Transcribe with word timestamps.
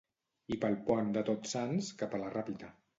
I 0.55 0.57
pel 0.63 0.79
pont 0.89 1.13
de 1.19 1.25
tots 1.29 1.55
sants 1.59 1.95
cap 2.03 2.17
a 2.21 2.25
la 2.27 2.37
Ràpita 2.37 2.77